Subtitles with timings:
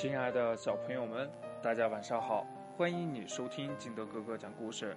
[0.00, 2.46] 亲爱的小朋友们，大家晚上好！
[2.74, 4.96] 欢迎你收听金德哥哥讲故事。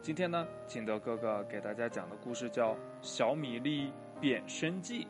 [0.00, 2.72] 今天呢，金德哥哥给大家讲的故事叫
[3.02, 5.06] 《小米粒变身记》。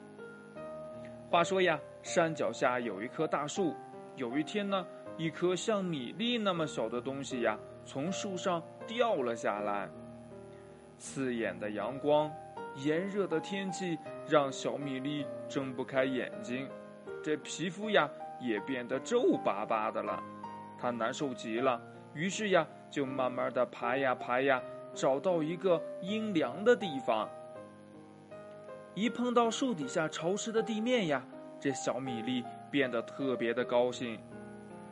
[1.30, 3.76] 话说呀，山脚下有一棵大树。
[4.16, 4.84] 有一天呢，
[5.16, 9.88] 一颗像米粒那么小的东西呀，从树上掉了下来。
[10.98, 12.28] 刺眼的阳光，
[12.74, 13.96] 炎热的天气，
[14.28, 16.68] 让小米粒睁不开眼睛，
[17.22, 18.10] 这皮肤呀。
[18.40, 20.22] 也变得皱巴巴的了，
[20.78, 21.80] 他难受极了，
[22.14, 24.62] 于是呀，就慢慢的爬呀爬呀，
[24.94, 27.28] 找到一个阴凉的地方。
[28.94, 31.24] 一碰到树底下潮湿的地面呀，
[31.60, 34.18] 这小米粒变得特别的高兴，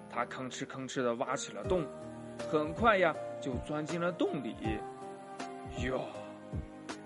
[0.09, 1.85] 他吭哧吭哧的挖起了洞，
[2.51, 4.55] 很快呀，就钻进了洞里。
[5.85, 6.01] 哟，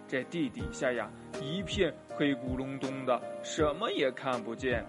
[0.07, 4.85] 这地底下呀，一片黑咕隆咚的，什么也看不见。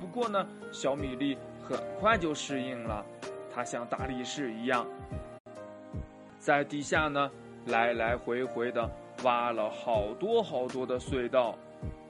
[0.00, 3.04] 不过呢，小米粒很快就适应了。
[3.52, 4.86] 它像大力士一样，
[6.38, 7.30] 在地下呢
[7.66, 8.88] 来来回回的
[9.24, 11.58] 挖了好多好多的隧道。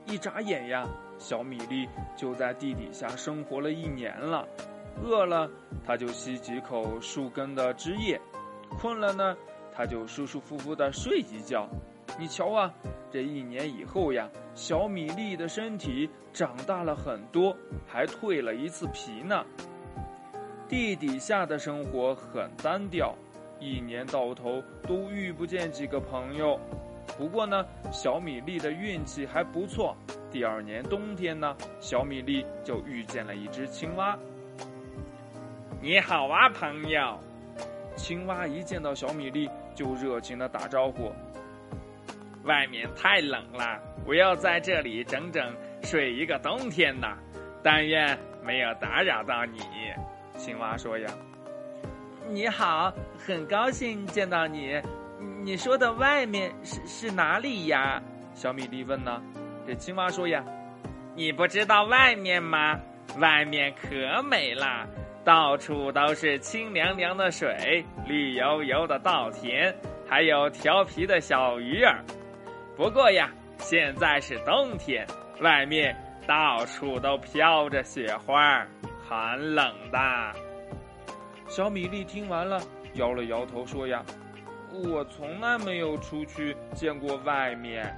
[0.06, 0.86] 一眨眼呀，
[1.18, 4.46] 小米粒就在地底下生活了一年了。
[5.02, 5.48] 饿了，
[5.86, 8.18] 它就吸几口树根的汁液；
[8.78, 9.36] 困了呢，
[9.72, 11.68] 它就舒舒服服的睡一觉。
[12.18, 12.72] 你瞧啊，
[13.10, 19.44] 这一年以后呀，小米粒的身体长大了很多，还蜕了一次皮呢。
[20.68, 23.14] 地底下的生活很单调，
[23.58, 26.60] 一年到头都遇不见几个朋友。
[27.18, 29.96] 不过呢，小米粒的运气还不错。
[30.30, 34.16] 第二年冬天呢，小米粒就遇见了一只青蛙。
[35.80, 37.18] 你好啊，朋友！
[37.96, 41.10] 青蛙一见到小米粒，就热情的打招呼。
[42.44, 47.08] 外面太冷了，我要在这里整整睡一个冬天呢。
[47.62, 49.60] 但愿没有打扰到你。
[50.36, 51.08] 青蛙说呀
[52.28, 54.80] ：“你好，很高兴见到你。
[55.42, 58.02] 你说的外面是是哪里呀？”
[58.32, 59.22] 小米粒问呢。
[59.66, 60.42] 这青蛙说呀
[61.14, 62.80] ：“你不知道外面吗？
[63.18, 64.86] 外面可美啦，
[65.22, 69.74] 到处都是清凉凉的水，绿油油的稻田，
[70.08, 72.02] 还有调皮的小鱼儿。”
[72.80, 75.06] 不过呀，现在是冬天，
[75.42, 75.94] 外面
[76.26, 78.66] 到处都飘着雪花，
[79.06, 79.98] 寒冷的。
[81.46, 82.58] 小米粒听完了，
[82.94, 84.02] 摇了摇头说：“呀，
[84.72, 87.94] 我从来没有出去见过外面。”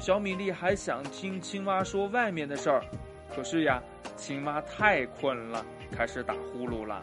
[0.00, 2.82] 小米粒还想听青蛙说外面的事儿，
[3.28, 3.82] 可是呀，
[4.16, 7.02] 青蛙太困了，开始打呼噜了。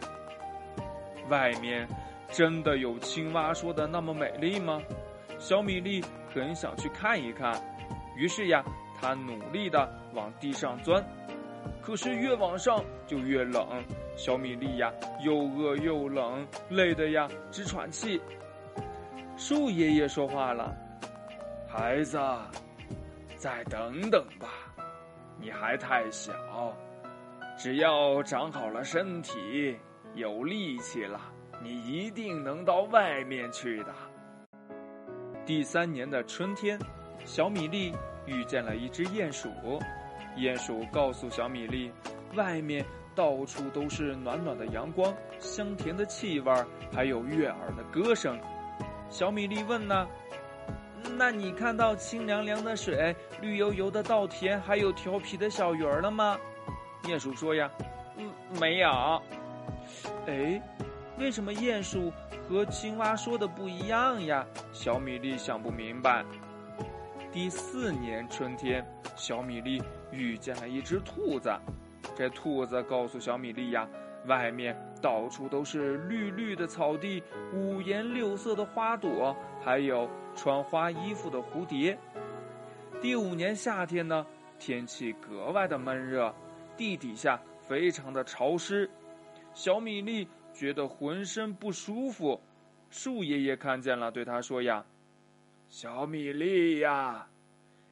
[1.28, 1.86] 外面
[2.32, 4.82] 真的有青蛙说的那么美丽吗？
[5.44, 7.62] 小米粒很想去看一看，
[8.16, 8.64] 于是呀，
[8.98, 11.04] 他努力的往地上钻，
[11.82, 13.84] 可是越往上就越冷。
[14.16, 14.90] 小米粒呀，
[15.22, 18.18] 又饿又冷，累得呀直喘气。
[19.36, 20.74] 树爷爷说话了
[21.68, 22.18] ：“孩子，
[23.36, 24.48] 再等等吧，
[25.38, 26.32] 你还太小，
[27.58, 29.76] 只要长好了身体，
[30.14, 31.20] 有力气了，
[31.62, 33.94] 你一定能到外面去的。”
[35.46, 36.78] 第三年的春天，
[37.26, 37.92] 小米粒
[38.24, 39.50] 遇见了一只鼹鼠。
[40.38, 41.92] 鼹鼠告诉小米粒，
[42.34, 42.84] 外面
[43.14, 48.40] 到处都是暖暖的阳光、香甜的气味儿，还有悦耳的歌声。
[49.10, 50.08] 小米粒问呢
[51.16, 56.38] ：“那你看到清凉凉的水、绿油油的稻田，还有调皮的小鱼儿了吗？”
[57.04, 57.70] 鼹鼠说：“呀，
[58.16, 58.88] 嗯，没有。”
[60.26, 60.60] 哎，
[61.18, 62.12] 为什么鼹鼠？
[62.48, 66.24] 和青蛙说的不一样呀，小米粒想不明白。
[67.32, 68.84] 第四年春天，
[69.16, 71.50] 小米粒遇见了一只兔子。
[72.14, 73.88] 这兔子告诉小米粒呀，
[74.26, 77.22] 外面到处都是绿绿的草地，
[77.54, 81.96] 五颜六色的花朵，还有穿花衣服的蝴蝶。
[83.00, 84.26] 第五年夏天呢，
[84.58, 86.34] 天气格外的闷热，
[86.76, 88.88] 地底下非常的潮湿，
[89.54, 90.28] 小米粒。
[90.56, 92.40] 觉得浑身不舒服，
[92.88, 94.86] 树爷爷看见了，对他说：“呀，
[95.68, 97.26] 小米粒呀，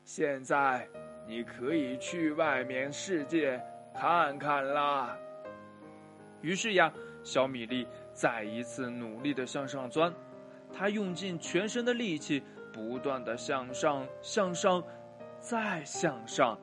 [0.05, 0.89] 现在
[1.27, 3.61] 你可以去外面世界
[3.93, 5.19] 看看啦。”
[6.41, 6.93] 于是呀，
[7.25, 10.15] 小米粒再一次努力的向上钻，
[10.73, 14.81] 他用尽全身的力气，不断的向上、向上、
[15.41, 16.57] 再向上。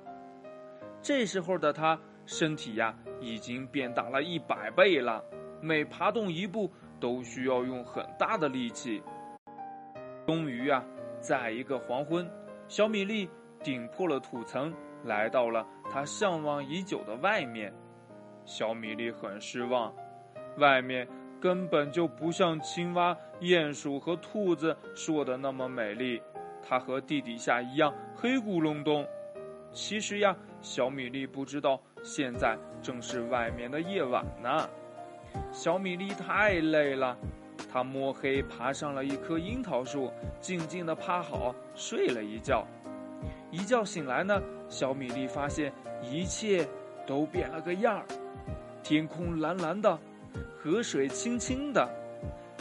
[1.02, 5.24] 这时候的他身体呀，已经变大了一百倍了。
[5.62, 9.01] 每爬动一步都需要用很大的力气。
[10.25, 10.83] 终于啊，
[11.19, 12.30] 在一个黄昏，
[12.68, 13.30] 小米粒
[13.63, 14.74] 顶破了土层，
[15.04, 17.74] 来到了他向往已久的外面。
[18.45, 19.94] 小米粒很失望，
[20.57, 21.07] 外面
[21.42, 26.21] 根本就不像青蛙、鼹鼠和兔子说的那么美丽，
[26.62, 29.06] 它和地底下一样黑咕隆咚。
[29.71, 34.70] 其实呀，小米粒不知道现在正是外面的夜晚呢。
[35.52, 37.18] 小米粒太累了，
[37.72, 40.12] 它摸黑爬上了一棵樱桃树，
[40.42, 42.66] 静静地趴好睡了一觉。
[43.52, 45.72] 一觉醒来呢，小米粒发现
[46.02, 46.68] 一切
[47.06, 48.06] 都变了个样儿。
[48.84, 49.98] 天空蓝蓝的，
[50.58, 51.88] 河水清清的，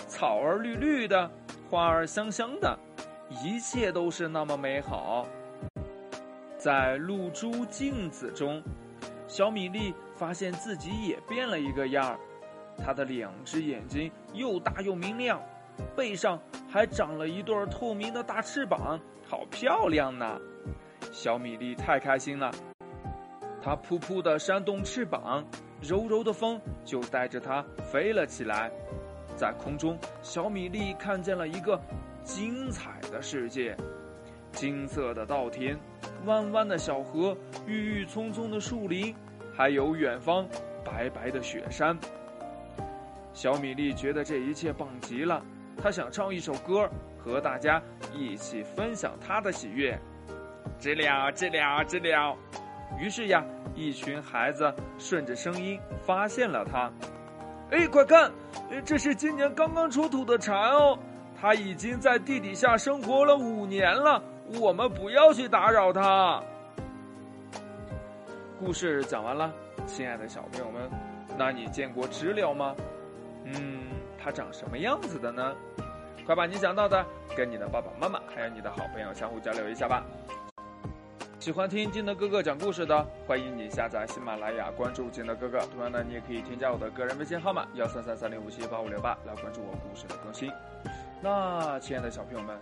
[0.06, 1.30] 草儿绿绿的，
[1.70, 2.78] 花儿香香的，
[3.44, 5.26] 一切都是那么美好。
[6.58, 8.60] 在露珠镜子中，
[9.28, 12.18] 小米粒发现自己也变了一个样儿。
[12.76, 15.40] 它的两只眼睛又大又明亮，
[15.96, 20.36] 背上还长了一对透明的大翅膀，好漂亮呢！
[21.12, 22.52] 小米粒太开心了，
[23.62, 25.44] 它噗噗地扇动翅膀。
[25.80, 28.68] 柔柔的风就带着它飞了起来，
[29.36, 31.80] 在空中，小米粒看见了一个
[32.24, 33.76] 精彩的世界：
[34.50, 35.78] 金色的稻田，
[36.24, 37.36] 弯弯的小河，
[37.66, 39.14] 郁郁葱葱的树林，
[39.56, 40.46] 还有远方
[40.84, 41.96] 白白的雪山。
[43.32, 45.42] 小米粒觉得这一切棒极了，
[45.80, 47.80] 他想唱一首歌，和大家
[48.14, 49.98] 一起分享他的喜悦。
[50.78, 52.36] 知了，知了，知了。
[52.98, 53.44] 于是呀，
[53.74, 56.90] 一群孩子顺着声音发现了它。
[57.70, 58.32] 哎，快看，
[58.84, 60.98] 这是今年刚刚出土的蝉哦，
[61.40, 64.22] 它已经在地底下生活了五年了。
[64.56, 66.42] 我们不要去打扰他。
[68.58, 69.52] 故事讲完了，
[69.86, 70.90] 亲爱的小朋友们，
[71.36, 72.74] 那你见过知了吗？
[73.44, 73.82] 嗯，
[74.18, 75.54] 它长什么样子的呢？
[76.26, 77.04] 快把你想到的
[77.36, 80.04] 跟你的爸爸妈妈还有你的好朋友相互交流一下吧。
[81.38, 85.60] 喜欢听金德哥哥讲故事的，欢迎你下载喜马拉雅，关注金德哥哥。
[85.72, 90.50] 同样呢，你也可以添加我的个人微信号码幺三三三零五七八五六八来关注我故事的更新。
[91.22, 92.58] 那亲爱的小朋友们，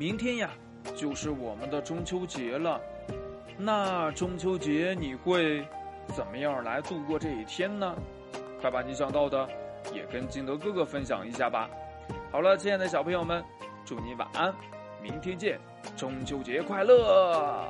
[0.00, 0.48] 明天呀
[0.96, 2.80] 就是我们的中秋节了。
[3.58, 5.62] 那中秋节你会
[6.16, 7.94] 怎么样来度过这一天呢？
[8.62, 9.46] 快把你想到的
[9.92, 11.68] 也跟金德哥哥分享一下吧。
[12.32, 13.44] 好了，亲爱的小朋友们，
[13.84, 14.54] 祝你晚安。
[15.02, 15.60] 明天见，
[15.98, 17.68] 中秋节快乐！